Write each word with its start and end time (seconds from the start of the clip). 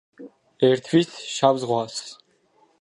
ერთვის 0.69 1.13
შავ 1.35 1.63
ზღვას. 1.67 2.03